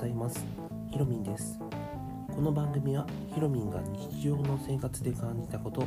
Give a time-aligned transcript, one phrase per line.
[0.00, 0.46] ざいます。
[0.90, 1.58] ひろみんです。
[2.34, 5.84] この番組はひろみんが日常の生活で感じたこと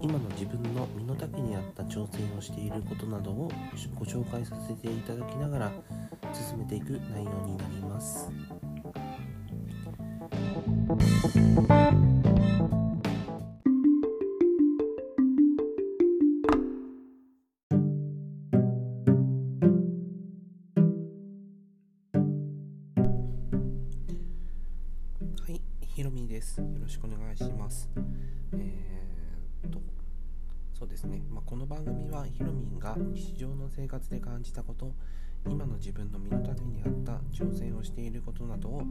[0.00, 3.50] 今の自分の身の丈に合った挑戦をしていることなどを
[3.98, 5.72] ご紹介させていただきながら
[6.32, 8.30] 進めていく内容になります。
[26.90, 27.88] しくお願いします。
[28.52, 29.80] えーっと、
[30.74, 34.92] そうですね、まあ、この番組はひろみんが日常の生活で感じたこと、
[35.48, 38.82] 今の自分の身の丈に合った挑戦をしていることなどを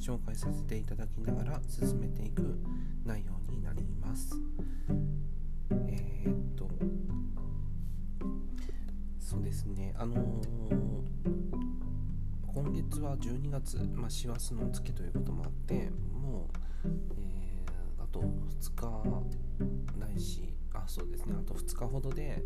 [0.00, 2.60] 紹介させていただきながら進めていく
[3.04, 4.36] 内容になります。
[5.88, 6.68] えーっと、
[9.18, 10.52] そうですね、あのー
[12.54, 15.90] 今月は12月、まあ、師走の月ということもあって、
[18.12, 22.42] と2日ないしあそうですねあと2日ほどで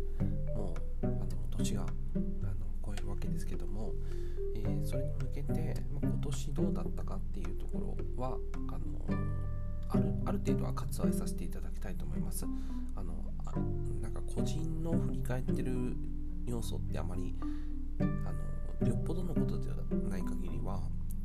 [0.55, 1.17] もうあの
[1.57, 1.91] 年があの
[2.85, 3.93] 超えるわけですけども、
[4.55, 8.37] えーそれに向けて、まあ、今年どうだったかっていうところは
[8.69, 9.17] あの
[9.89, 12.45] あるある程度は割愛させていただきたいと思います。
[12.95, 13.13] あの
[14.01, 15.95] なんか個人の振り返ってる
[16.45, 17.35] 要素ってあまり
[17.99, 18.03] あ
[18.83, 19.75] のよっぽどのことでは
[20.09, 20.81] ない限りは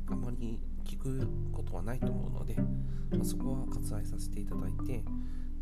[0.07, 2.55] あまり聞くことはないと思うので、
[3.11, 5.03] まあ、そこは割愛させていただいて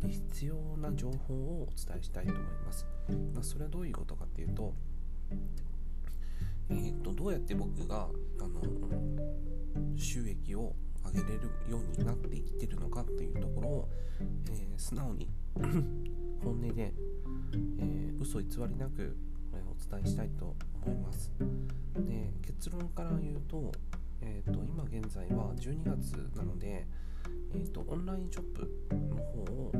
[0.00, 2.86] で必要な情報をお伝えしたいと思います。
[3.34, 4.74] まあ、それはどういうことかっていうと,、
[6.70, 8.08] えー、とどうやって僕が
[8.40, 8.60] あの
[9.96, 13.88] 収益を上げれるようになっていってるのかっていうところを、
[14.50, 15.28] えー素直に
[16.42, 16.92] 本音で、
[17.78, 19.16] えー嘘偽りなく
[19.52, 20.54] お伝えしたいと
[20.86, 21.32] 思います。
[21.96, 23.72] で結論から言うと,、
[24.24, 26.86] えー、と今現在は12月なので、
[27.54, 29.72] えー、とオンラインショップの方を、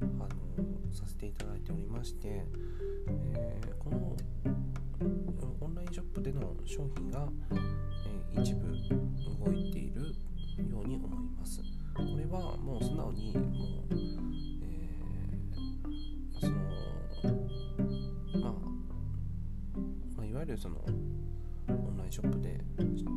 [0.00, 0.28] あの
[0.92, 2.44] させていただいておりまして、
[3.08, 4.16] えーこの
[5.60, 8.66] オンラインショップでの商品が、えー一部
[9.46, 10.14] 動いている
[10.68, 11.60] ように思います。
[11.94, 13.94] これはもう素直にもう、
[14.62, 16.54] えーその
[18.40, 18.52] まあ
[20.16, 20.84] まあ、いわゆるその
[21.68, 22.60] オンラインショップで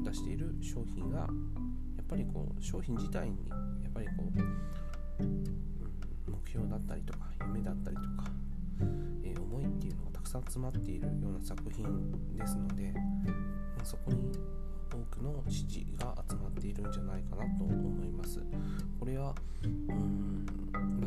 [0.03, 3.55] 出している商品がやっぱりこう商品自体にや
[3.89, 4.57] っぱりこう、うん
[6.27, 8.07] 目標だったりとか夢だったりとか、
[9.23, 11.83] えー思いっていうのがたくさん詰まっているような作品
[12.35, 12.93] ですので、
[13.77, 14.31] ま、そこに
[14.91, 18.41] 多くの支持が集まっているんじゃないかなと思います。
[18.99, 20.45] これはうん、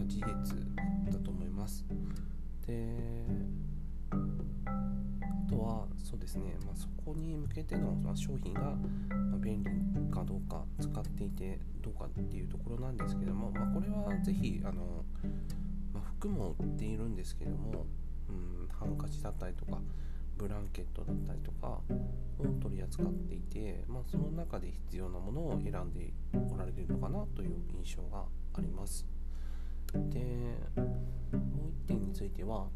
[0.07, 0.23] 事実
[1.13, 1.85] だと思います。
[2.67, 3.25] で
[5.51, 9.71] とはそうですね、まあ、そこに向けての、まあ、商品が、まあ便利
[10.15, 15.05] かどうか使っていてどうかっていうところなんですけども、まあ、これはぜひあの、
[15.95, 17.87] まあ、服も売っているんですけども、
[18.29, 19.79] うん、ハンカチだったりとか
[20.37, 21.83] ブランケットだったりとかを
[22.63, 28.25] 取り扱っていて、まあ、その中で必要なものを選んでおられるのかなという印象が
[28.55, 29.07] あります。
[29.93, 30.19] で
[31.33, 32.69] もう一点については、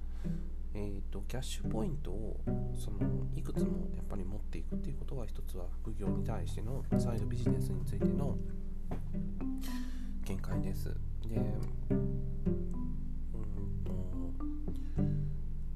[0.76, 2.40] えー、とキャッシュポイントを
[2.74, 2.98] その
[3.36, 8.36] いくつもやっぱり持っていくっていうことが一つは副業に対してのサイドビジネスについての
[10.26, 10.88] 見解です。
[11.28, 11.36] で
[11.90, 13.84] うん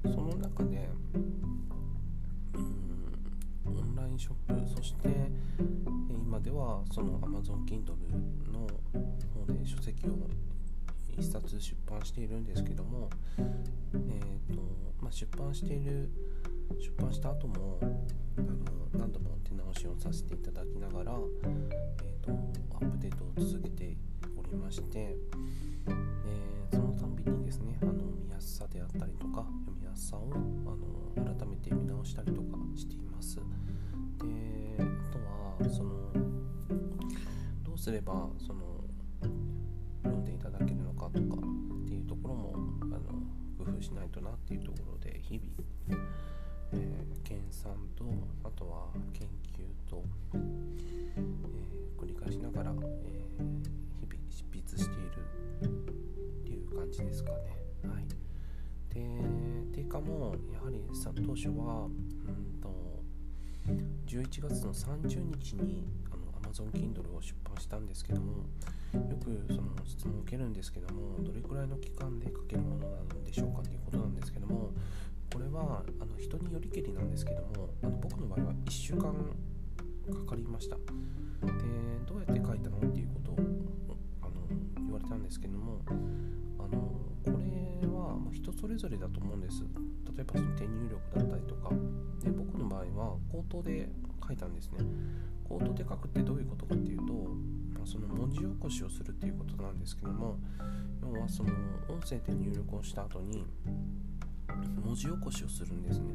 [0.03, 0.89] とその中で
[2.55, 5.09] うんオンラインショップそして
[6.09, 7.93] 今ではその Amazon Kindle
[8.51, 8.67] の
[9.33, 10.27] 方で書籍を
[11.19, 14.61] 1冊出版しているんですけども、えーと
[15.01, 16.09] まあ、出版している
[16.79, 17.77] 出版した後も
[18.37, 18.55] あの
[18.97, 21.11] 何度も手直しをさせていただきながら、
[21.43, 22.31] えー、と
[22.75, 23.97] アップデートを続けて
[24.37, 25.15] おりまして、
[43.79, 46.01] 工夫しないとなっていうところで日々、
[46.73, 48.05] えー研鑽と
[48.43, 50.03] あとは研究と、
[50.33, 53.43] えー繰り返しながら、えー
[53.99, 55.09] 日々執筆している
[55.65, 57.37] っていう感じですかね。
[57.83, 58.07] はい、
[58.93, 62.69] で定価もやはりさ当初はうんと
[64.07, 68.45] 11月の30日にあの Amazon Kindle を出版したんですけども
[68.93, 74.71] よくその質問を受けるんですけどもどれくらいの期間で書けるものなんでしょうかということなんですけども
[75.31, 79.13] これはあの人によりけりなんですけどもあの僕の場合は1週間
[80.11, 80.75] かかりました。
[80.75, 80.81] で
[82.07, 83.35] どうやって書いたのっていうことを
[84.21, 84.31] あの
[84.77, 85.81] 言われたんですけども
[86.57, 86.79] あの
[87.23, 89.61] これは人それぞれだと思うんです。
[89.61, 91.69] 例えばその手入力だったりとか。
[92.23, 93.89] で僕の場合は口頭で
[94.25, 94.79] 書いたんですね。
[95.47, 97.13] 口頭で書くってどういうことかっていうと、
[97.89, 100.37] その文字起こしをするっていうことなんですけども
[101.01, 101.49] 要はその
[101.89, 103.43] 音声で入力をした後に
[104.85, 106.05] 文字起こしをするんですね。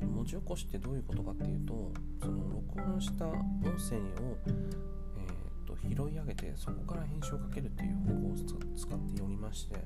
[0.00, 1.92] 文字起こしってどういうことかっていうと
[2.22, 3.34] その録音した音
[3.76, 9.82] 声を、えーと、拾い上げてそこから編集をかけるっていう方法を使っておりましてで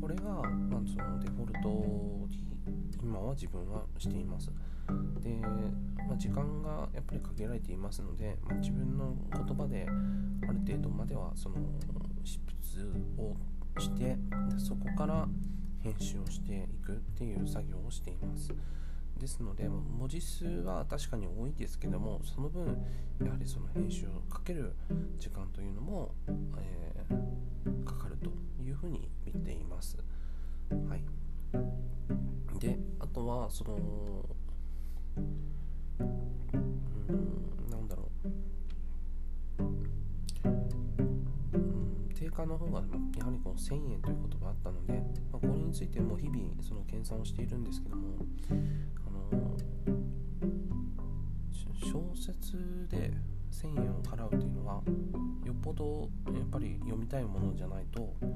[0.00, 4.50] これが、まあ、そのデフォルトに今は自分はしています。
[5.20, 5.30] で、
[6.08, 9.86] まあ、時間がやっぱり限られていますので、まあ、自分の言葉で
[10.48, 11.56] ある程度まではその
[12.24, 12.38] 執
[12.74, 13.36] 筆を
[13.78, 14.16] して
[14.58, 15.28] そこから
[15.82, 18.54] 編集をしていくっていう作業をしています。
[19.18, 22.82] ですので文字数は確かに多いですけどもその分
[23.22, 24.74] やはりその編集をかける
[25.18, 26.14] 時間というのも、
[26.58, 28.30] えー、かかると
[28.62, 29.98] いうふうに見ています。
[30.88, 31.04] はい。
[32.58, 33.78] であとはその
[35.16, 35.40] うん
[37.70, 38.10] なんだろ
[40.44, 40.50] う、う
[41.58, 42.80] ん、定価の方が
[43.18, 44.92] やはりこう1000円ということがあったので、
[45.32, 48.18] まあ、これについても日々その計算をしているんですけども
[49.06, 49.56] あの
[51.74, 53.12] 小説で
[53.50, 54.82] 1000円を払うというのは
[55.44, 58.26] よっぽどやっぱり読みたいものじゃないとあ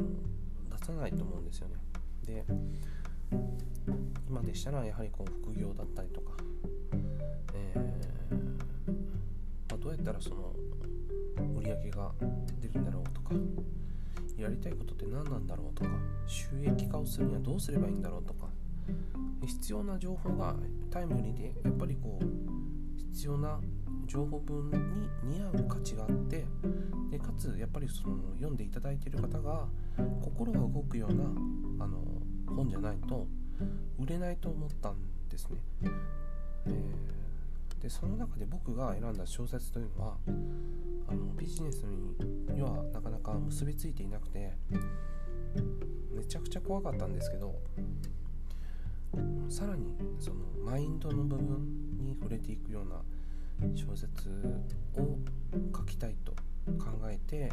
[0.00, 0.06] の
[0.78, 1.74] 出さないと思うんですよね。
[2.24, 2.44] で
[4.28, 6.32] 今でしたらやはりこう副業だったりとか、
[7.54, 8.34] えー、
[9.70, 10.52] まあ、どうやったらその
[11.56, 12.10] 売り上げが
[12.60, 13.34] 出るんだろうとか
[14.36, 15.90] やりたいことって何なんだろうとか
[16.26, 18.48] 収益化をするにはどうすればいいんだろうとか
[19.46, 20.54] 必要な情報が
[20.90, 22.24] タイムリーでやっぱりこう
[23.12, 23.60] 必要な
[24.06, 26.44] 情報文に似合う価値があって
[27.10, 29.66] でかつやっぱりその読んでいただいている方が
[30.22, 31.24] 心が動くような
[31.84, 31.98] あの
[32.46, 33.26] 本じゃないと
[34.06, 34.94] 売れないと思ったん
[35.28, 35.58] ですね。
[36.66, 40.16] えー、でその中で僕が選んだ小説というのは
[41.08, 41.84] あのビジネス
[42.52, 44.52] にはなかなか結びついていなくて
[46.14, 47.56] めちゃくちゃ怖かったんですけど
[49.48, 53.02] さらにそのマインドの部分に触れていくような
[53.74, 54.28] 小説
[54.98, 55.18] を
[55.76, 56.32] 書きたいと
[56.78, 57.50] 考えて、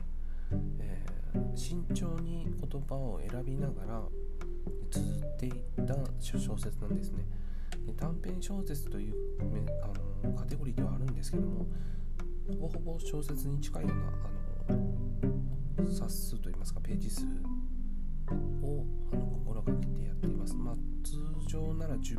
[0.80, 4.04] えー、慎重に言葉を選びながら
[4.90, 5.54] 綴っていっ
[5.86, 7.26] た小説なんですね。
[7.86, 9.14] で短編小説という
[9.84, 9.88] あ
[10.28, 11.66] のカテゴリーではあるんですけども
[12.48, 14.04] ほぼほぼ小説に近いような
[14.70, 17.26] あの冊数といいますかページ数
[18.62, 20.56] をあの心がけてやっています。
[20.56, 21.18] まあ、通
[21.48, 22.18] 常なら 10,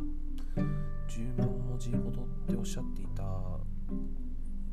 [1.07, 3.23] 10万文字ほどっておっしゃっていた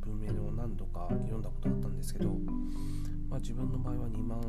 [0.01, 2.31] 文明を何度か読んだことあったんですけど、
[3.29, 4.41] まあ、自分の場合は2万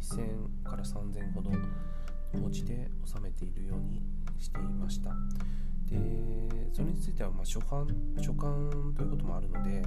[0.00, 1.50] 2000から3000ほど
[2.34, 4.02] 文字で収めているように
[4.38, 5.10] していました。
[5.90, 5.96] で
[6.72, 7.86] それについてはま初版
[8.16, 9.80] 初版ということもあるので、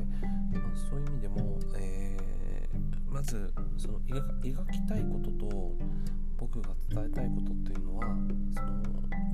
[0.51, 5.71] まあ、そういう意味でも、えー、まずその描きたいことと
[6.37, 8.07] 僕が伝えたいことっていうのは
[8.55, 8.81] その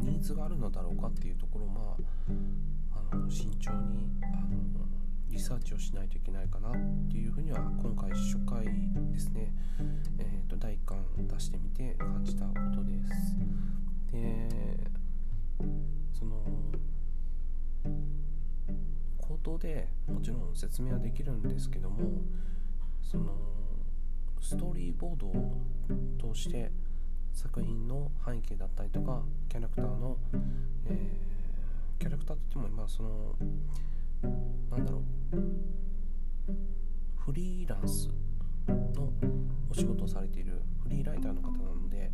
[0.02, 4.97] ニーズがあるのだろうかっていうところをまああの慎重にあの
[5.30, 6.72] リサーチをしないといけないかなっ
[7.10, 8.66] ていうふうには今回初回
[9.12, 9.54] ですね、
[10.20, 13.36] えー、と第1巻出してみて感じたことです。
[14.12, 14.88] で
[16.14, 16.42] その
[19.18, 22.22] 口頭でもちろん説明はできるんですけども
[23.02, 23.34] その
[24.40, 26.72] ストーリーボードを通して
[27.34, 30.18] 作品の背景だったりとかキャラクターの、
[30.86, 33.36] えー、キャラクターといっても今その
[34.24, 35.04] なんだろう。
[37.18, 38.10] フリーランス
[38.96, 39.12] の
[39.70, 42.10] お仕事をされているフリーライターの方なので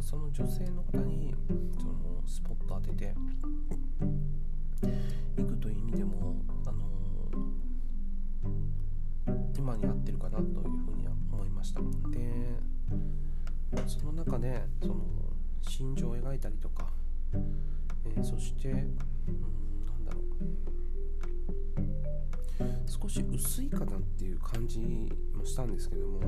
[0.00, 1.34] その女性の方に
[1.76, 3.14] そのスポット当てて
[5.36, 6.36] いくという意味でも、
[6.66, 6.84] あの
[9.58, 11.80] 今に合ってるかなというふうには思いました。
[12.10, 12.54] で
[13.88, 14.94] その中でその
[15.62, 16.86] 心情を描いたりとか、
[18.04, 20.83] えー、そして、うん、なんだろう。
[22.86, 24.80] 少し薄いかなっていう感じ
[25.34, 26.20] もしたんですけども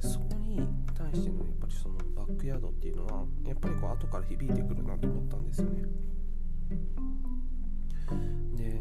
[0.00, 5.82] そこに対してのやっぱりそのバックヤードっていうのはやっぱりこう後から響いてくるなと思ったんですよね。
[8.56, 8.80] で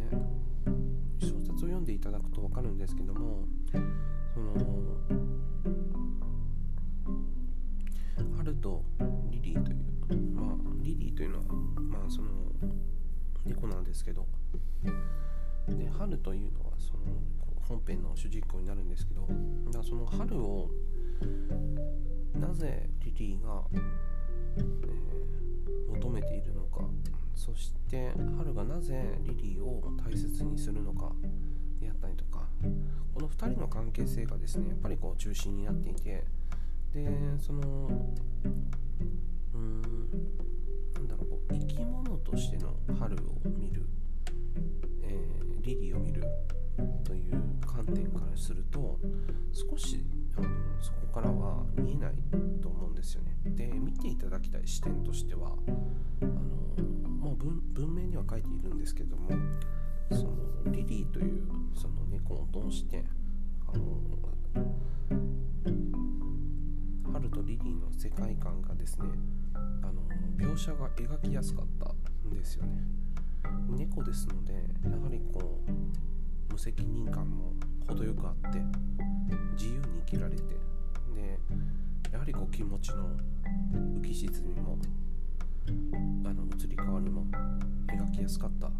[1.19, 3.45] 小説を読んでいただくと分かるんですけども
[4.33, 4.55] その
[8.37, 8.83] ハルと
[9.29, 9.77] リリーという
[10.33, 11.43] まあリリーというのは
[11.77, 12.29] まあその
[13.45, 14.25] 猫なんですけど
[15.67, 17.01] で春というのはその
[17.67, 20.69] 本編の主人公になるんですけどだからその春を
[22.35, 23.63] なぜリリーが、
[24.57, 26.81] えー、求めているのか
[27.35, 31.11] そして春がなぜリリーを大切にするのか
[31.79, 32.47] であったりとか
[33.13, 36.23] この2人の関係性がですねやっぱりこう中心になっていて
[36.93, 37.07] で
[37.39, 37.61] その
[39.53, 39.81] うーん
[40.93, 43.19] なんだろうこう生き物としての春を
[43.57, 43.85] 見る、
[45.03, 46.23] えー、リリーを見る
[47.03, 47.31] という
[47.65, 48.99] 観点からすると
[49.51, 50.05] 少し
[50.37, 50.47] あの
[50.81, 52.13] そこからは見えない
[52.61, 53.35] と思うんですよね。
[53.45, 55.55] で見ていただきたい視点としては
[56.21, 59.29] あのもう文文明には書いているんですけども
[60.11, 61.43] そのリリーという
[61.75, 63.03] その猫を通して
[63.67, 64.01] あの
[67.13, 69.05] 春とリリーの世界観がですね
[69.53, 70.01] あの
[70.37, 71.93] 描写が描きやすかった
[72.27, 72.83] んですよね
[73.69, 76.10] 猫ですのでやはりこう
[76.51, 77.53] 無責任感も
[77.87, 78.59] 程よくあって
[79.53, 80.43] 自由に生きられて
[81.15, 81.39] で
[82.11, 83.09] やはりこう気持ちの
[83.73, 84.77] 浮き沈みも
[86.25, 87.25] あの移り変わりも
[87.87, 88.71] 描きやすかったっ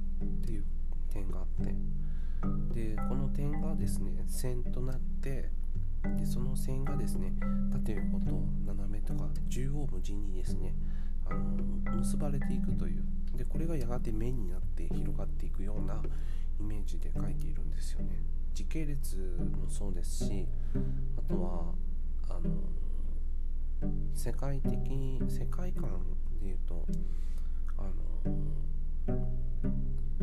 [0.43, 0.65] ていう
[1.11, 1.73] 点があって
[2.73, 5.49] でこの点がですね線となって
[6.17, 7.33] でその線がですね
[7.71, 8.31] 縦横と
[8.65, 10.73] 斜めとか縦横無尽にですね
[11.29, 13.03] あの結ばれていくという
[13.37, 16.01] でこれがやがて面になって広がっていくような
[16.61, 18.23] イメージで描いているんですよね。
[18.53, 20.45] 時系列もそうですし
[21.17, 21.73] あとは
[22.29, 22.49] あの
[24.13, 24.69] 世界的
[25.27, 25.89] 世界観
[26.39, 26.85] でいうと
[27.77, 27.83] あ
[29.07, 29.17] の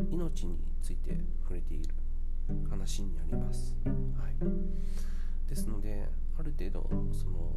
[0.09, 1.93] 命について触れている
[2.69, 3.75] 話になります。
[3.85, 3.91] は
[4.29, 6.07] い、ですので
[6.39, 7.51] ある程度その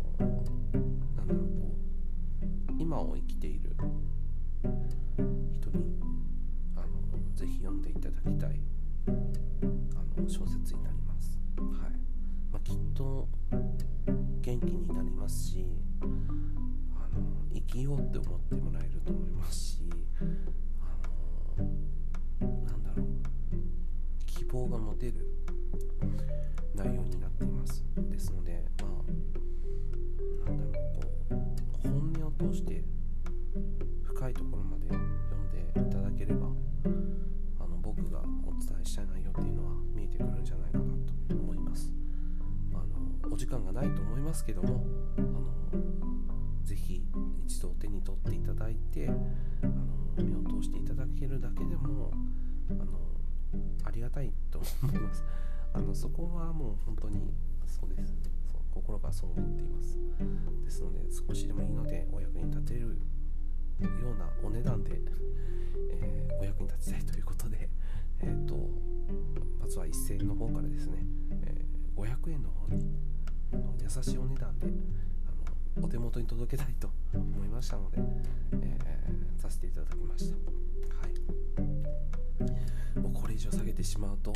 [1.17, 1.77] なんだろうこ
[2.71, 3.77] う今を生きている
[5.53, 6.01] 人に
[6.75, 8.72] あのぜひ読んでいただきたい。
[9.07, 9.11] あ
[10.21, 11.39] の小説になります。
[11.59, 11.91] はい。
[12.53, 13.29] まあ、きっと
[14.41, 15.67] 元気になりますし
[16.01, 16.07] あ
[17.19, 17.23] の
[17.55, 19.83] 生きようって思ってもらえると思いますし
[20.81, 20.85] あ
[21.59, 21.65] の
[22.67, 23.07] なんだろう。
[24.27, 25.15] 希望が持てる
[26.75, 27.85] 内容になっています。
[28.11, 28.89] ですのでま
[30.47, 30.73] あなんだろう。
[30.73, 31.01] こ
[31.85, 32.85] う本音を通して
[34.03, 36.49] 深いところまで読んでいただければ
[37.73, 40.85] の僕がお伝えしたい内容っていうのは見えてくるんじゃないかな
[41.29, 41.93] と思います。
[42.73, 42.76] あ
[43.25, 44.85] のお時間がないと思いますけども
[45.17, 47.02] あのぜひ
[47.47, 49.12] 一度手に取っていただいてあ
[49.67, 49.73] の
[50.17, 52.12] 目を通していただけるだけでも
[52.71, 52.85] あの
[53.85, 55.25] ありがたいと思います。
[55.73, 57.33] あのそこはもう本当に
[57.67, 58.14] そうです。
[58.50, 59.99] そう心がそう思っています。
[60.64, 62.99] ですので少しでもいいのでお役に立てる
[63.81, 65.00] ようなお値段で、
[65.91, 67.69] えー、お役に立ちたいということで、
[68.21, 68.55] えーと、
[69.61, 70.99] まずは一斉の方からですね、
[71.43, 72.85] えー、500円の方に
[73.83, 74.67] 優しいお値段で
[75.81, 77.99] お手元に届けたいと思いましたので、
[78.62, 80.37] えー、させていただきました。
[80.37, 82.99] はい。
[83.00, 84.33] もうこれ以上下げてしまうと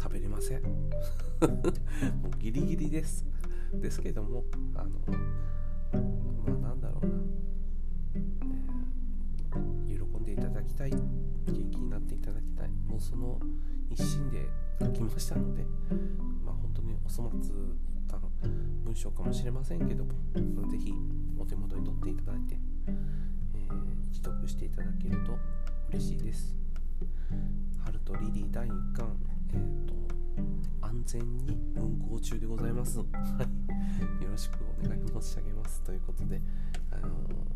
[0.00, 0.62] 食べれません。
[0.62, 3.24] もうギリギリです。
[3.80, 4.90] ですけどもあの
[6.46, 7.12] まあなんだろうな、
[10.64, 11.00] だきたい元
[11.70, 12.68] 気になっていただきたい。
[12.88, 13.38] もうその
[13.90, 14.48] 一心で
[14.80, 15.64] 書きましたので
[16.44, 17.52] まあ本当にお粗末
[18.08, 18.18] た
[18.84, 20.12] 文章かもしれませんけども
[20.68, 20.94] 是非
[21.38, 22.56] お手元に取っていただいて、
[22.86, 25.38] えー、一読していただけると
[25.90, 26.54] 嬉しいです。
[27.84, 29.33] 春とリリー第1巻。
[29.52, 29.94] え、ー、と
[30.80, 33.04] 安全に運行中でございますよ
[34.30, 36.40] ろしくお願い申し上げますということで、
[36.90, 37.08] あの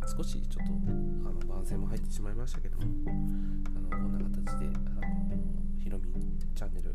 [0.07, 0.73] ー、少しちょっと
[1.29, 2.85] あの番宣も入ってしまいましたけども
[3.77, 6.13] あのこんな形で、あのー、ひろみ
[6.55, 6.95] チャンネル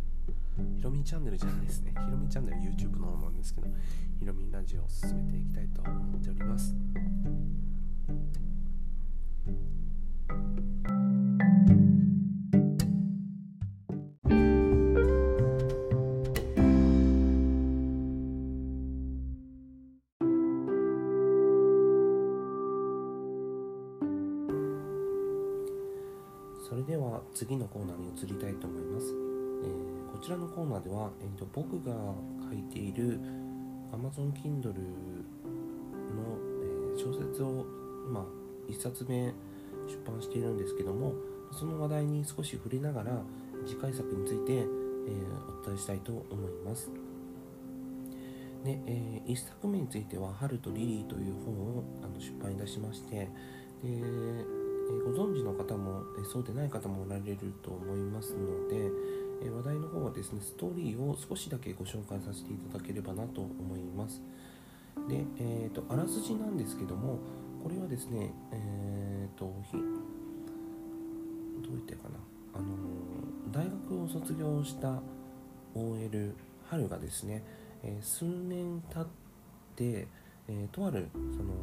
[0.77, 1.93] ひろみんチャンネルじゃないですね。
[1.97, 3.67] ひろみんチャンネル YouTube の方なんですけど、
[4.19, 6.75] ひろみんラジオを進めていきたいと思っております。
[27.45, 29.07] 次のコーナーに移りたいと思います。
[29.63, 31.91] えーちらのコーナーでは、えーと、僕が
[32.49, 33.19] 書いている
[33.91, 34.73] Amazon Kindle の、
[36.61, 37.65] えー、小説を
[38.07, 38.25] 今
[38.69, 39.33] 1冊目
[39.85, 41.13] 出版しているんですけども
[41.51, 43.21] その話題に少し触れながら
[43.67, 44.65] 次回作について、えー、
[45.61, 46.89] お伝えしたいと思います
[48.63, 53.29] で、えー、1作目については「春とリリー」という本をあの出版いたしましてで、
[54.89, 58.89] えご存知の方も、えそうでない方もおられると思いますので、
[59.45, 64.21] え話題の方はですねストーリーを少しだけご紹介させていただければなと思います。
[65.09, 67.17] で、えーと、あらすじなんですけども
[67.63, 69.79] これはですねえっ、ー、とひど
[71.69, 72.19] う言ってかな。
[72.55, 72.65] あの
[73.51, 75.01] 大学を卒業した
[75.75, 76.35] OL
[76.69, 77.43] 春がですね、
[77.83, 79.05] え、数年経っ
[79.75, 80.07] て、
[80.47, 81.53] え、とあるその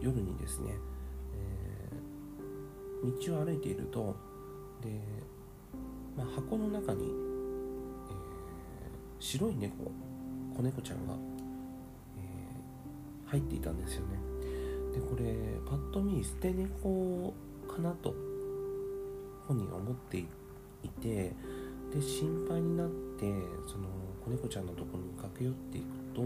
[0.00, 0.74] 夜にですね、
[3.02, 4.16] 道を歩いていると
[4.82, 5.00] で、
[6.16, 7.12] まあ、箱の中に、えー、
[9.18, 9.90] 白い猫
[10.56, 11.14] 子猫ちゃんが、
[12.16, 14.18] えー、入っていたんですよね。
[14.92, 15.34] でこれ
[15.68, 17.32] パッと見捨て猫
[17.68, 18.14] かなと
[19.46, 20.26] 本人は思ってい
[21.00, 21.32] て
[21.92, 22.88] で心配になっ
[23.18, 23.32] て
[23.66, 23.88] その
[24.24, 26.22] 子猫ちゃんのところに駆け寄っていくと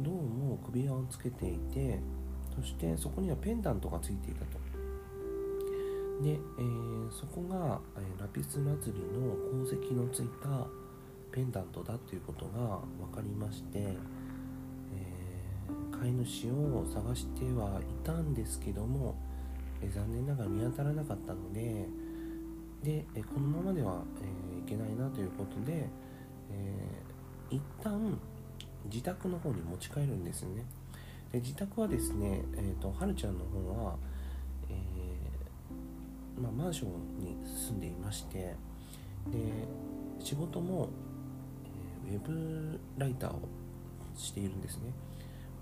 [0.00, 1.98] どうも首輪をつけていて
[2.54, 4.69] そしてそこにはペンダントがついていたと。
[6.22, 9.34] で、えー、そこが、え、ラピスラズリの
[9.64, 10.66] 鉱石のついた
[11.32, 19.16] ペンダントだということが分かりまして、えー、飼い主を探してはいたんですけども、
[19.82, 21.88] え残念ながら見当たらなかったので
[22.82, 25.88] で、えこのままでは、えいけないなということで、
[26.50, 28.18] えー、一旦
[28.86, 30.64] 自宅の方に持ち帰るんですね。
[31.32, 33.96] で自宅はですね、えーと、はるちゃんの方は、
[36.40, 38.56] まあ、マンションに住んでいましてで
[40.18, 40.88] 仕事も、
[42.06, 43.48] えー、ウェブライターを
[44.16, 44.92] しているんですね。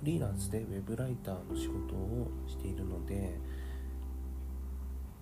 [0.00, 3.36] フリーランスでウェブライターの仕事をしているので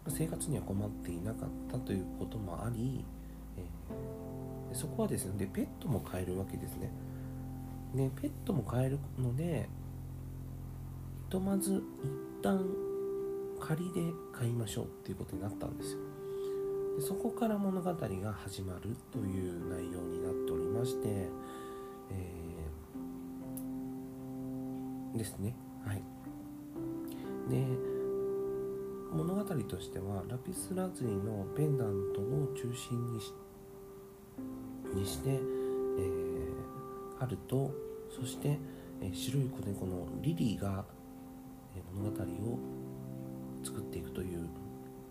[0.08, 3.04] 生活には困っていなかったということもあり、
[3.56, 6.90] えー、そこはですねでペットも飼えるわけですね。
[7.94, 9.68] ねペットも飼えるので
[11.24, 12.85] ひとまず一旦
[13.66, 15.98] 仮で買いましょうっていうことになったんですよ。
[16.98, 25.56] でそこから物語が始まるという内容になっておりまして、えー、ですね。
[25.84, 26.02] はい。
[27.50, 27.66] で
[29.12, 33.32] 物語としてはラピスラズリのペンダントを中心にし
[34.94, 35.40] にして、えー、
[37.18, 37.72] 春と
[38.10, 38.58] そして、
[39.00, 40.84] えー、白い子猫のリリーが
[41.92, 42.75] 物語を
[43.66, 44.48] 作っていくという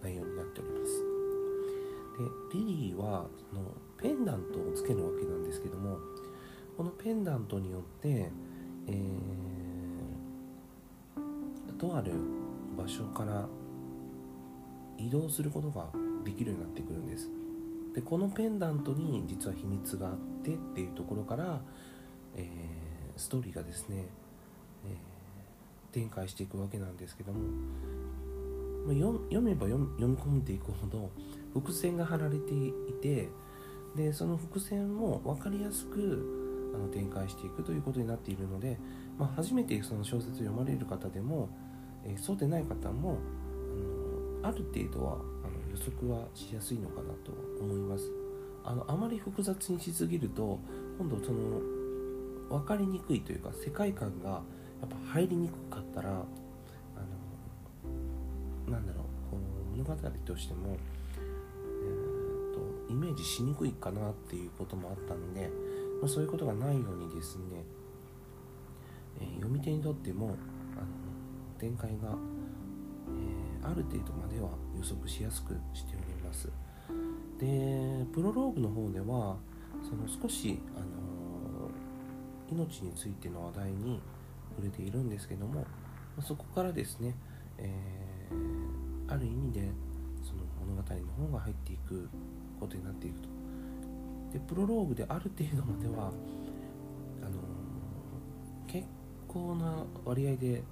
[0.02, 1.04] 内容になっております。
[2.54, 3.66] でリリーはその
[3.98, 5.98] ペンダントをつけるわけなんですけども
[6.78, 8.32] このペンダントによって、
[8.88, 12.14] えー、とある
[12.78, 13.46] 場所から
[14.98, 15.90] 移動することが
[16.24, 17.30] できるようになってくるんです。
[17.94, 21.60] でこのペンダントに実は秘密があってっていうところから、
[22.36, 24.08] えー、ストーリーがですね、
[24.86, 25.16] えー
[25.96, 27.40] 展開していくわけなんですけども、
[28.86, 31.10] まあ、読めば読み込んでいくほど
[31.54, 32.72] 伏線が張られてい
[33.02, 33.30] て
[33.96, 38.78] でその伏線も分かりやすくあの展開していくということになっているので、
[39.18, 41.50] まあ、初めてその小説を読まれる方でも、
[42.04, 43.18] えー、そうでない方も
[44.44, 48.12] あのある程度はあの予測はしやすいのかなと思います。
[48.68, 50.60] あのあまり複雑にしすぎると
[50.98, 51.62] 今度その
[52.50, 54.40] 分かりにくいというか世界観がや
[54.88, 56.26] っぱ入りにくかったら
[58.68, 60.78] なんだろうこの物語としても、
[61.18, 65.50] えーと、イメージしにくいかなっていうこともあったので、
[66.02, 67.64] まあ、そういうことがないようにですね、
[69.22, 70.36] えー、読み手にとっても
[70.76, 70.86] あの
[71.60, 72.16] 展開が、
[73.64, 76.50] えー、ある程度までは予測しやすくしております。
[77.40, 79.36] でプロローグの方では
[79.84, 80.86] その少し、あの
[82.50, 84.00] 命についての話題に
[84.56, 85.66] 触れているんですけども
[86.22, 87.16] そこからですね、
[87.58, 88.15] えー、
[89.08, 89.70] ある意味で
[90.24, 92.10] その物語の方が入っていく
[92.60, 93.28] ことになっていくと。
[94.34, 96.12] でプロローグである程度までは
[97.22, 98.86] あのー、結
[99.28, 100.64] 構な割合で、えー、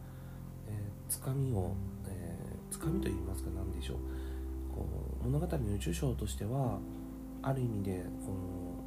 [1.10, 1.74] つかみを、
[2.08, 3.98] えー、つかみといいますか何でしょう。
[4.76, 4.88] こ
[5.22, 6.80] う物語の受賞としては
[7.42, 8.84] ある意味でこの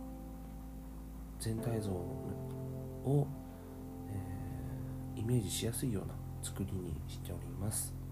[1.39, 3.27] 全体像を
[5.17, 8.06] イメージしやすいような作りにしております。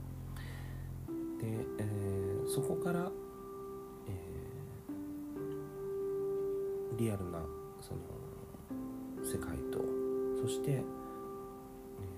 [1.40, 3.10] で、えー、そこから、
[4.08, 7.40] えー、リアルな
[7.80, 8.00] その
[9.24, 9.80] 世界と
[10.40, 10.82] そして、え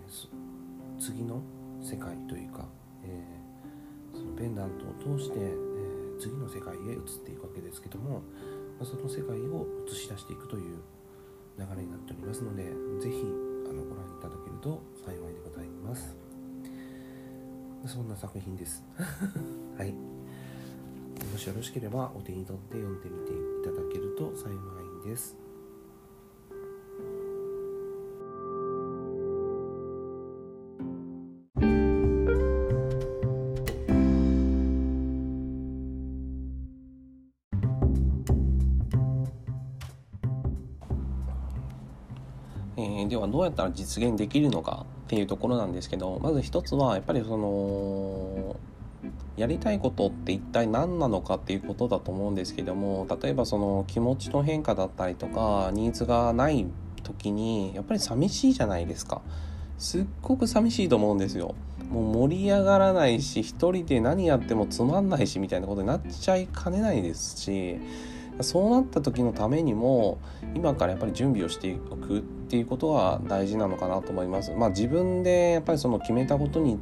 [0.09, 1.43] ー、次の
[1.83, 2.67] 世界というか、
[3.05, 8.23] えー、そのペンダントを通して、えー、次の世界へ移っていくわけですけども、
[8.79, 10.79] まあ、その世界を映し出していくという
[11.59, 12.65] 流れになっておりますので
[13.01, 13.47] 是非
[13.89, 14.96] ご覧いただけると幸いでございます
[17.89, 18.83] そんな作品です
[19.79, 19.93] はい
[21.33, 24.51] もしよろしければお手に取って読んでみていただけると幸
[25.05, 25.46] いです。
[43.27, 48.57] えではどうやったら実現できるのかっていうところなんですけどまず一つはやっぱりその
[49.37, 56.67] やりたいことって一体何なのかっていうことだと思うんですけども例えばその気持ちの変化だったりとかニーズがない
[57.03, 59.23] 時にやっぱり寂しいじゃないですか。
[59.79, 61.55] すっごく寂しいと思うんですよ。
[61.91, 67.79] もう盛り上がらないし一人で何やってもつまんないしみたいなことになっちゃいかねないですし
[68.41, 70.19] そうなった時のためにも
[70.55, 74.53] 今からやっぱり準備をしておくっっていうことが大事なのかなと思います。
[74.53, 76.79] まあ、自分でやっぱりその決めたことに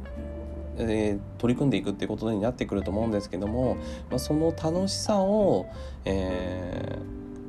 [0.77, 3.75] えー、取り組んでいくっていうことになってくると思うんですけども、
[4.09, 5.67] まあ、その楽しさを、
[6.03, 6.99] え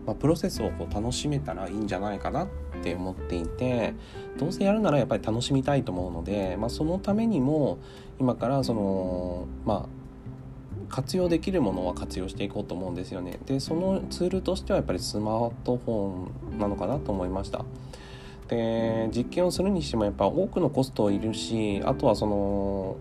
[0.04, 2.48] ー、まあ、プロセスをこう楽しめたらいいんじゃないかなっ
[2.82, 3.94] て思っていて
[4.38, 7.78] どうせやるならやっぱり楽しみたいと思うので、まあ、そのためにも
[8.20, 9.96] 今からそのまあ
[10.88, 17.64] 活用できるものは活用していこうと思うんですよねでそのツールとしてはやっぱりスマートフォンなのかなと思いました
[18.48, 22.96] で実験をするにしてもやっぱ多くのコストいるしあとはその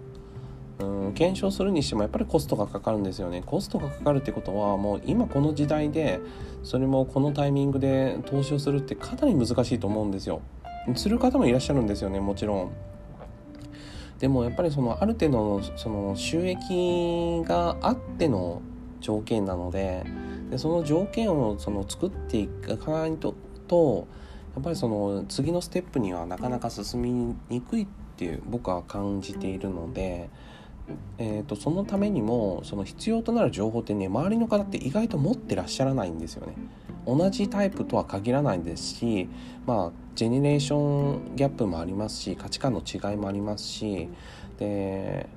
[0.79, 3.43] うん検証するにしてもやっぱりコストがかかるんですよね。
[3.45, 6.19] コストがかかるってことはもう今この時代で
[6.63, 10.41] それもこのタイミングで投資をするってかなり難しいと思うんですよ。
[10.95, 12.71] する方もいらっしゃるんですよねもちろん。
[14.19, 18.61] でもやっぱりそのある程度のその収益があっての
[19.01, 20.03] 条件なので
[20.49, 23.35] でその条件をその作っていかないと
[23.67, 24.07] と
[24.55, 27.87] やっぱりその次のステップにはなかなか進みにくいっ
[28.17, 30.29] ていう僕は感じているので、
[31.17, 36.53] えーと、そのためにもその必要となる情報ってね周りの方って意外と持ってらっしゃらないんですよね。
[37.05, 39.29] 同じタイプとは限らないですし
[39.65, 44.09] まあジェネレーションギャップもありますし価値観の違いもありますし
[44.57, 45.29] で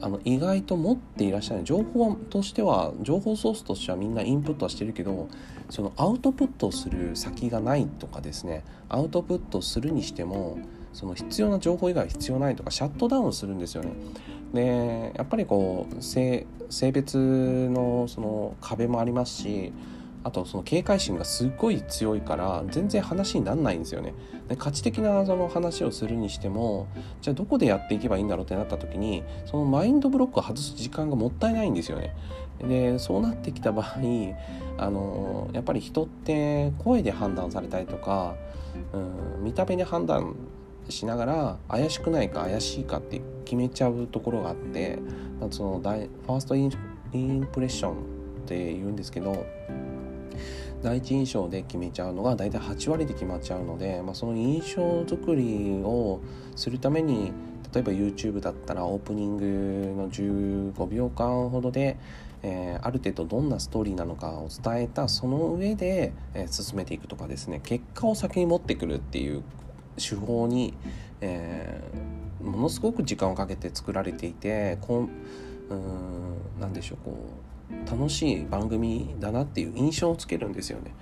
[0.00, 5.28] あの意外と持っていらっしゃる情報としては情報ソースとしてはみんなインプットはしてるけど
[5.70, 10.58] そのアウトプットする先がないとかですねアウトプットするにしても
[10.92, 13.92] その必要な情報以外必要ないとかシャットダウンするんですよね。
[14.54, 16.46] でやっぱりこう性
[16.92, 19.72] 別のその壁もありますし
[20.24, 24.14] あとその警戒心がすっごい強いから全然話になんないんですよね。
[24.48, 26.86] で価値的なその話をするにしても
[27.20, 32.14] じゃあどこでやっていけばいいんだろうってなった時にそのマインドブロックを外す時間がもったいないんですよね。
[32.60, 33.98] でそうなってきた場合
[34.78, 38.34] あのやっぱり人って声で判断されたりとか、
[38.94, 38.98] う
[39.40, 40.36] ん、見た目で判断
[40.88, 44.98] しながら怪しくないか怪しいかって決めちゃうところがあって
[45.50, 46.70] そのファーストイン
[47.52, 47.94] プレッションっ
[48.46, 49.44] て言うんですけど
[50.86, 56.20] 第一印象で決めちゃうのが大体8割で決まっちゃうので、まあ、その印象作りを
[56.54, 57.32] するために
[57.74, 59.44] 例えば YouTube だったらオープニング
[60.00, 61.96] の15秒間ほどで、
[62.44, 67.60] えー、ある程度どんなストーリーなのかを伝えたその上で、えー、進めていくとかですね。
[67.64, 69.42] 結果を先に持ってくるっていう
[69.96, 70.72] 手法に、
[71.20, 75.10] えー、ものすごく時間をかけて作られていてこん
[75.68, 77.55] うん何でしょうこう
[77.90, 80.94] 楽しい番組だなっていう印象をつけるんですよね。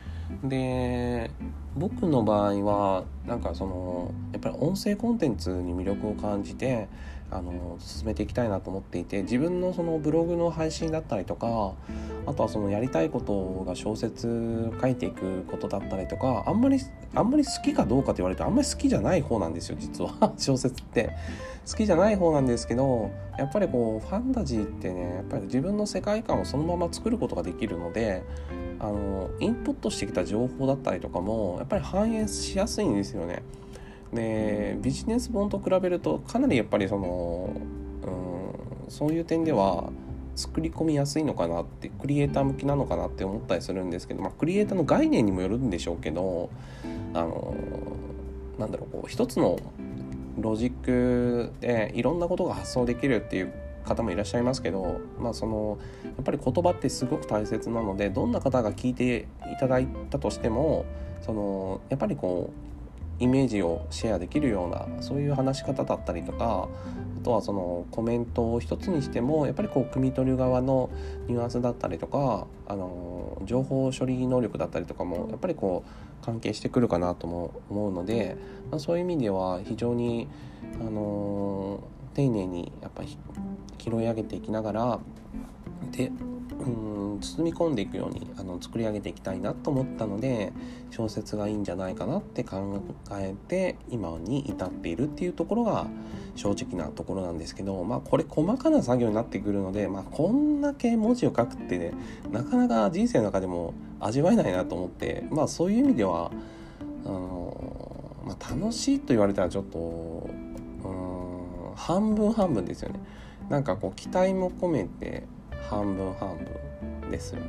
[0.42, 1.30] で
[1.76, 6.88] 僕の場合はなんかそのやっぱり音声コンテンツに魅力を感じて
[7.34, 11.74] あの進めていきたいなと思っていて自分のそのブログの配信だったりとか
[12.26, 16.78] あとはそのやりたいことが小説書いていくことだったりとかあんまり
[17.12, 21.10] あんまり好きかどうかと言われるとあんまり好きじゃない方なんですよ実は 小説って
[21.68, 28.22] 好きじゃない方なんですけどやっぱりこうファンタジーってねやっぱり自分の世界観をそのまま作ることができるので
[28.78, 33.42] あのインプットしてきた情報だったりとかもやっぱり反映しやすいんですよね。
[34.14, 37.50] でビジネス本と比べるとかなりやっぱりその、
[38.86, 39.90] うん、そういう点では
[40.36, 46.50] 作り込みやすいのかなってクリエイター向きなのかなって思ったりするんですけど、まあ、クリエイターの概念にもよるんでしょうけど
[47.12, 47.54] あの
[48.58, 49.58] なんだろうこう一つの
[50.38, 53.52] ロジックでいろんなことが発想できるっていう
[53.84, 60.84] 方もいらっしゃいますけど、まあ、そのやっぱり言葉ってすごく大切なのでどんな方が聞いていただいたとしても
[61.22, 62.73] そのやっぱりこう
[63.18, 66.68] イメージをシェアできるようなそういう話し方だったりとか
[67.20, 70.90] あとはそのコメントを一つにしてもやっぱりこう汲み取る側の
[71.28, 78.36] ニュアンスだったりとかあの情報処理能力だったりとかもやっぱりこう関係してくるかなとも思うので、
[78.70, 80.28] まあ、そういう意味では非常に
[80.80, 81.80] あの
[82.14, 83.16] 丁寧にやっぱり
[83.78, 85.00] 拾い上げていきながら
[85.90, 86.10] で
[86.60, 90.52] うん包み込んでいくようにあの作り上げていきたいなと思ったので
[90.90, 92.80] 小説がいいんじゃないかなって考
[93.12, 95.86] えて今に至っているっていうところが
[96.36, 101.92] 正直なところなんですけどまあこれ細かな作業になってくるので、まあ、こんだけ文字を書くって、ね、
[102.30, 106.30] なかなか人生の中でも味わえないなと思ってまあそういう意味では
[107.04, 113.00] あの、まあ、楽しいと言われたらちょっとうん半分半分ですよね。
[113.48, 115.24] なんかこう期待も込めて
[115.68, 116.36] 半分半
[117.02, 117.46] 分ですよね。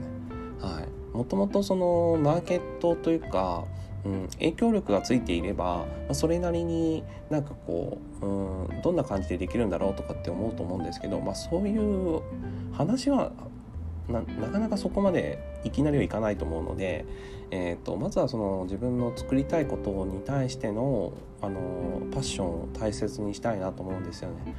[0.59, 3.65] はい、もともとそのマーケットというか、
[4.05, 12.21] うん、影響力がついていれば、ま、それなりになんかこう、うん、どんな感じでできるんだろうとかって思うと思うんですけど、まあ、そういう
[12.73, 13.31] 話は
[14.07, 17.05] なかなかそこまでいきなりはいかないと思うので、
[17.49, 24.55] えーと、まずはその自分の作りたいことに対してのあのパッションを大切にしたいなと思うんですよね。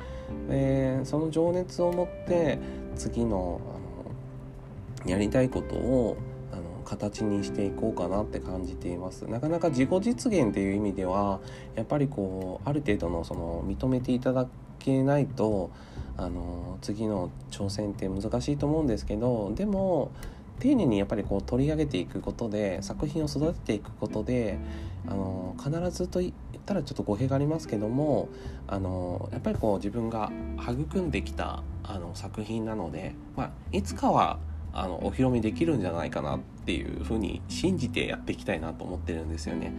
[0.49, 2.59] でその情熱を持って
[2.97, 6.17] 次のあのやりたいことを
[6.53, 9.27] あの形にしていこうかなって感じています。
[9.27, 11.41] なかなか自己実現っていう意味では
[11.75, 14.47] やっぱりこうある程度のその認めていただ
[14.79, 15.71] けないと
[16.17, 20.11] あの次の挑戦って難しいと思うんですけどでも
[20.59, 24.59] 丁寧にやっぱりこう取り上げていくことで作品を育てていくことで
[25.09, 26.33] あの必ずと言っ
[26.65, 28.29] たらちょっと語弊がありますけども
[28.67, 34.39] あのやっぱりこう自分が育んできたあの作品なので、まあ、いつかは
[34.73, 39.73] あのお披露目できるんじゃないかなっていうふうに信じてやっていきたいなと思ってるんですよね。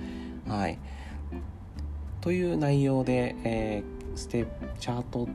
[0.47, 0.79] はい、
[2.21, 4.47] という内容で、えー、ステ
[4.79, 5.27] チャート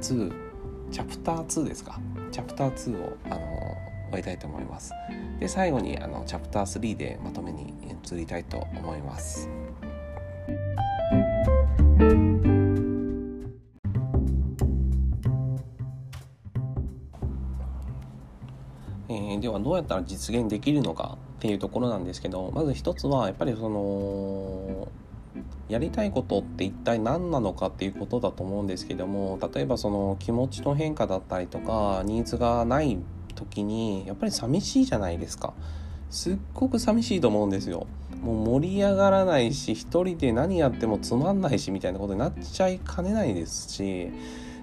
[0.00, 0.32] 2
[0.90, 2.00] チャプター2ですか？
[2.32, 3.36] チャプター2をあの
[4.10, 4.92] 終えたいと思います。
[5.38, 9.48] で最後にあのチャプター3でまとめに移りたいと思います。
[19.08, 24.88] えー、ではどうやったら実現できるのかっていうところなんですけどまず一つはやっぱりその
[25.68, 32.98] やりたいことって一体何なのかっていうことだと思うんですけども例えばその気持ちの変化だったりとかニーズがない
[33.40, 35.54] 時にやっぱり寂しいじゃないですか
[36.10, 37.86] すっごく寂しいと思うんですよ
[38.22, 44.10] もう盛り上がらないし一人で何やってもつまんないしみたいなことになっちゃいかねないですし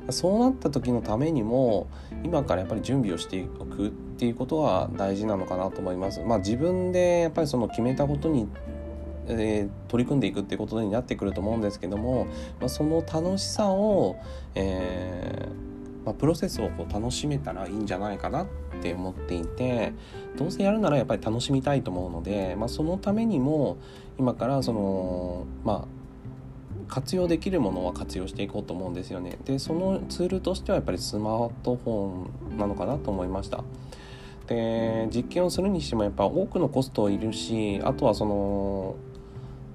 [0.10, 1.88] そうなった時のためにも
[2.24, 6.22] 今からやっぱり準備をしておくっていうことが大事なのかなと思います。
[6.22, 8.48] まあ、自分でやっぱりその決めたことに
[9.30, 12.26] えー、取り組んでいくっていうことになってくると思うんですけども、
[12.60, 14.18] まあ、その楽しさを、
[14.56, 15.67] えー、
[16.08, 18.48] まあ、プロセスをこう楽しめたらいいんじゃないかなっ
[18.82, 19.92] て思っていて
[20.38, 23.76] どうせやるならやっぱり楽しみたいと思うので、まあ、そのためにも
[24.18, 25.88] 今からそのまあ
[26.88, 29.38] 活用できるものは活用していこうと思うんですよね。
[29.44, 33.66] でそのツールとしてはやっぱりスマートフォンなのかなと思いました。
[34.48, 38.96] で実験をするにしてもやっぱ多くのコストいるしあとはその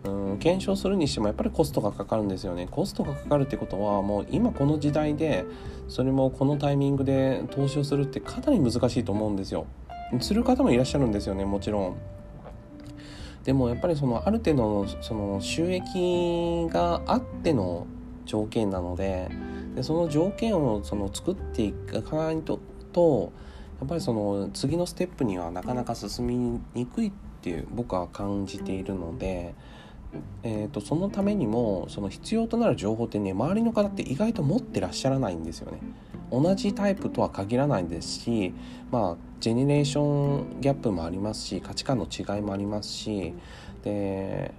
[0.04, 5.44] うん検証するにしてもやっぱりコストがかかるんですよねコストがかかるってことはもう今この時代で
[5.88, 9.66] それもこのタイミングで投資をするってかなり難しいと思うんですよ
[10.20, 11.96] する方もいらっしゃるんですよねもちろん
[13.44, 17.86] でもやっぱりそのある程度のその収益があっての
[18.24, 19.30] 条件なので
[19.74, 22.60] でその条件をその作っていかないと
[22.92, 23.32] と
[23.80, 26.36] やっぱりその次のステップにはなかなか進み
[26.74, 29.54] にくいっていう僕は感じているので。
[30.42, 35.78] えーと、そのためにもその必要となる情報ってね周りの方って意外と持ってらっしゃらないんですよね。
[36.30, 38.54] 同じタイプとは限らないですし
[38.90, 43.34] まあジェネレーションギャップもありますし価値観の違いもありますし
[43.84, 44.54] で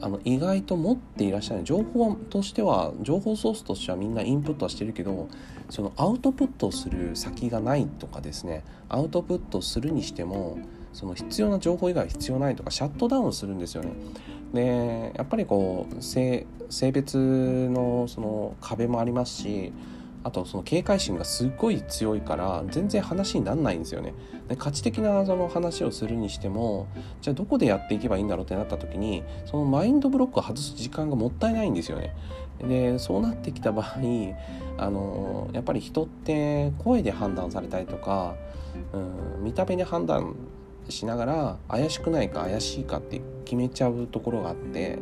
[0.00, 5.28] あの意外と持っていらっしゃる情報としては情報ソースとしてはみんなインプットはしてるけど
[5.70, 10.58] そのアウトプットする先がないとかですねアウトプットするにしても
[10.92, 13.92] その必要な情報以外必要ないとかシャットダウンするんですよね。
[14.52, 16.46] でやっぱりこう性
[16.92, 19.72] 別のその壁もありますし
[20.24, 24.14] あとその警戒心がすっごい強いから全然話にならないんですよね。
[24.48, 26.88] で価値的なその話をするにしても
[27.20, 32.14] じゃあどこでやっていけばいいんだろうってなった時にそのマインドブロックを外す時間がもったいないんですよね。
[32.60, 33.98] でそうなってきた場合
[34.76, 38.34] あのやっぱり人って声で判断されたりとか、
[38.92, 40.34] うん、見た目で判断
[40.88, 44.98] しながら怪しくないか怪しいかって決めちゃうところがあって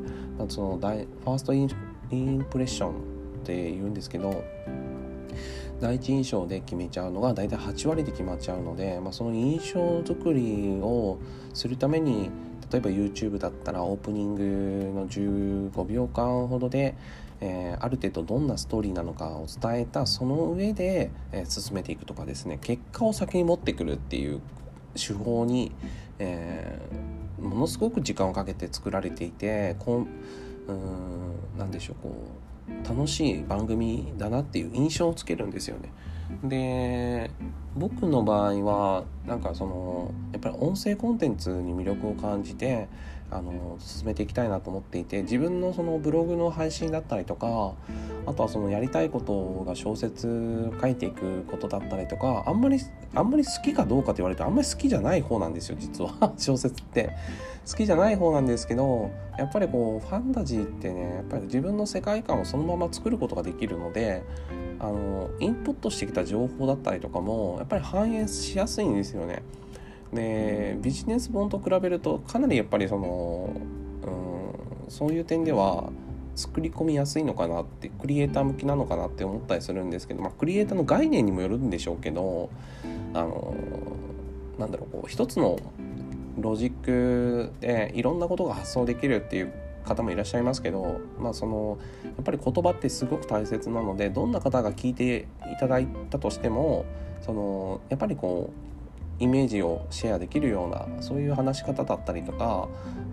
[0.49, 1.69] そのファーストイン
[2.51, 2.93] プレッションっ
[3.45, 4.45] て言うんですけど
[5.81, 11.19] 第一印象で決めちゃうのが大体8割で決まっちゃうので、まあ、その印象作りを
[11.53, 12.31] するために
[12.71, 14.43] 例えば YouTube だったらオープニング
[14.95, 16.97] の15秒間ほどで、
[17.41, 24.41] えー、ある程度どんなストーリーなのかを伝えたその上で、えー、進めていくとかですね結果を先に持ってくるっていう
[24.97, 25.73] 手法に、
[26.19, 30.09] えー、ものすごく時間をかけて作られていてこん
[30.69, 32.15] うん何でしょうこ
[32.69, 35.93] う楽しい番組だなっていう印象をつけるんですよね。
[36.43, 37.31] で
[37.77, 42.89] 僕の場合はなんかそのやっぱり音声コンテンツに魅力を感じて
[43.31, 47.75] あの進めていきたいなと思っていて自分のそのブログの配信だったりとか
[48.27, 52.79] あとはそのやりたいことが小説書いていくことだったりとかあんまり
[53.15, 57.11] あんまり好きかどうかと言われるとあんまり好きじゃない方なんですよ実は 小説って
[57.69, 64.23] 好きじゃない方なんですけどやっぱりこうファンタジーってねやっぱり自分の世界観をそのまま作ることができるので
[64.79, 69.43] あのインプットしてきた情報だったりとかもやっぱり反映しやすいんですよね。
[70.17, 73.51] でビジネス本と比べるとかなりやっぱりその、
[74.85, 75.91] うん、そういう点では
[76.35, 82.51] 作り込みやすいのかなってクリエイター向きなのかなって思ったりするんですけど、まあ、クリエイターの概念にもよるんでしょうけど
[83.15, 83.55] あの
[84.59, 85.59] なんだろうこう一つの
[86.39, 89.53] ロジックでいろんなことが発想できるっていう
[89.87, 96.85] 方もいらっしゃいますけど、まあ、そのやっぱり言葉ってすごく大切なのでどんな方が聞いていただいたとしても
[97.23, 98.66] そのやっぱりこう
[99.19, 102.69] イメージをシェアできるようなそういう話し方だったりとか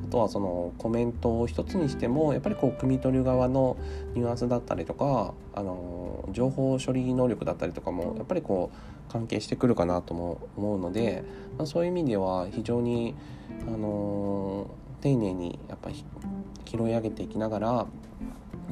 [0.07, 3.77] あとはそのコメントを一つにしてもやっぱりこう汲み取る側の
[4.13, 11.23] ニュアンスだったりとかあの情報処理能力だったりとかもやっぱりこう関係してくるかなとも思うので、
[11.57, 13.15] まあ、そういう意味では非常に
[13.67, 14.67] あの
[15.01, 16.03] 丁寧にやっぱり
[16.65, 17.87] 拾い上げていきながら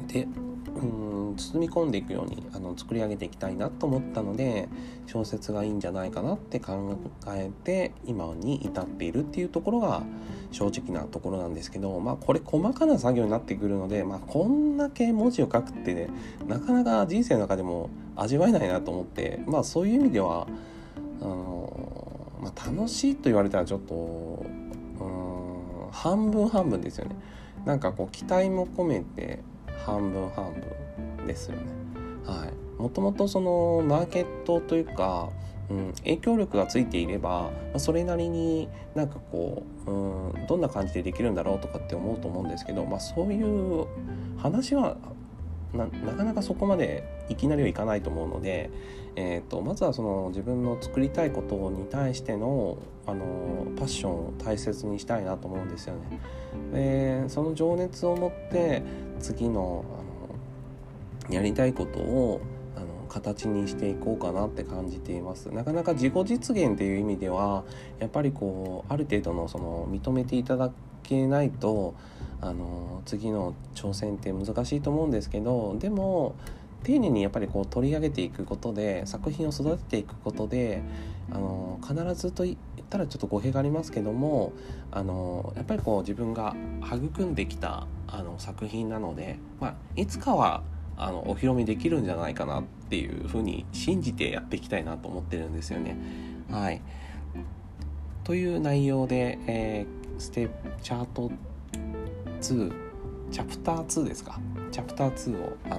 [0.06, 0.26] で
[0.74, 4.68] うん包み込んでいくようにあの作り上げていきたいなと思ったので
[5.06, 6.96] 小説がいいんじゃないかなって考
[7.28, 10.02] えて今に至っているっていうところが
[10.50, 16.08] 正直なところなんですけどまあこれ細かな作業になってくるので、まあ、こんだけ文字を書くって、ね、
[16.46, 20.46] なかなか人生の中でも味わえないなと思ってまあそういう意味では
[21.20, 27.16] あの、まあ、楽しいと言われたらちょっとうん半分半分ですよね。
[27.64, 29.40] なんかこう期待も込めて
[29.84, 30.52] 半分半
[31.18, 31.62] 分ですよね。
[32.24, 35.30] はい、もともとそのマーケットというか、
[35.70, 43.86] うん、影響力がついていれば、それなりになんかこう、うん、どんな感じでできるんだろうとかって思うと思うんですけど、まあ、そういう
[44.38, 44.96] 話は
[45.72, 48.70] なかなかそこまでいきなりはいかないと思うので、
[49.16, 56.20] えーと、まずはその自分の作りたいことに対してのあのパッションを大切にしたいなと思うんですよね。
[56.72, 58.82] でその情熱を持って
[59.18, 59.84] 次の
[61.28, 62.40] あのやりたいことを
[62.76, 67.64] あの形にしていこうかなって感じていますなかなか自己実現っていう意味では
[67.98, 70.70] やっぱりこうある程度のその認めていただ
[71.02, 71.94] けないと
[72.40, 76.34] あの次の挑戦って難しいと思うんですけどでも
[76.82, 80.82] 丁寧にやっぱりこう取り上げていくことで作品を育てていくことで
[81.30, 82.56] あの必ずと言
[82.92, 84.52] ったらちょっと語弊がありますけども
[84.90, 90.62] あのやっぱりこう自分が育んできたあの作品なので、まあ、いつかは
[90.98, 95.96] あのお披露目できるんじゃないかなっていうふうに信じてやっていきたいなと思ってるんですよね。
[96.50, 96.82] はい、
[98.24, 100.50] という内容で、えー、ステ
[100.82, 101.30] チャート
[102.42, 102.72] 2
[103.30, 104.38] チャプター2ですか？
[104.70, 105.76] チャプター2をあの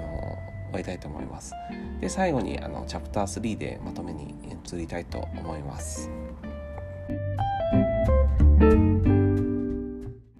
[0.71, 1.54] 終えたいと思います。
[2.02, 4.34] で最後にあのチャプター3でまとめに
[4.65, 6.10] 移りたいと思います。
[8.59, 8.92] Thank you.